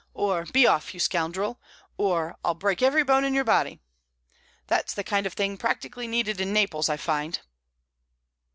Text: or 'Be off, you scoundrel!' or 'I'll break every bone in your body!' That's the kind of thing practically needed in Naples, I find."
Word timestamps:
or 0.15 0.45
'Be 0.45 0.65
off, 0.65 0.95
you 0.95 0.99
scoundrel!' 0.99 1.61
or 1.95 2.35
'I'll 2.43 2.55
break 2.55 2.81
every 2.81 3.03
bone 3.03 3.23
in 3.23 3.35
your 3.35 3.43
body!' 3.43 3.79
That's 4.65 4.95
the 4.95 5.03
kind 5.03 5.27
of 5.27 5.33
thing 5.33 5.57
practically 5.59 6.07
needed 6.07 6.41
in 6.41 6.51
Naples, 6.51 6.89
I 6.89 6.97
find." 6.97 7.39